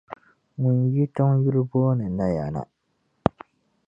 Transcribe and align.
ŋun 0.61 0.77
yi 0.93 1.03
tiŋ 1.15 1.29
yuli 1.43 1.61
booni 1.69 2.05
Naya 2.17 2.45
na. 2.55 2.61